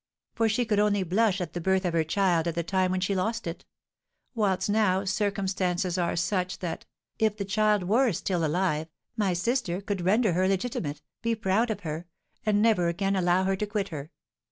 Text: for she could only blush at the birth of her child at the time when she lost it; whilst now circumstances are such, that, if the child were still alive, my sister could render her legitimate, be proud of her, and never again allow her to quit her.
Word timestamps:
for 0.33 0.49
she 0.49 0.65
could 0.65 0.79
only 0.79 1.03
blush 1.03 1.39
at 1.39 1.53
the 1.53 1.61
birth 1.61 1.85
of 1.85 1.93
her 1.93 2.03
child 2.03 2.47
at 2.47 2.55
the 2.55 2.63
time 2.63 2.89
when 2.89 2.99
she 2.99 3.13
lost 3.13 3.45
it; 3.45 3.65
whilst 4.33 4.67
now 4.67 5.05
circumstances 5.05 5.95
are 5.95 6.15
such, 6.15 6.57
that, 6.57 6.87
if 7.19 7.37
the 7.37 7.45
child 7.45 7.83
were 7.83 8.11
still 8.11 8.43
alive, 8.43 8.87
my 9.15 9.31
sister 9.31 9.79
could 9.79 10.01
render 10.01 10.33
her 10.33 10.47
legitimate, 10.47 11.03
be 11.21 11.35
proud 11.35 11.69
of 11.69 11.81
her, 11.81 12.07
and 12.47 12.63
never 12.63 12.87
again 12.87 13.15
allow 13.15 13.43
her 13.43 13.55
to 13.55 13.67
quit 13.67 13.89
her. 13.89 14.09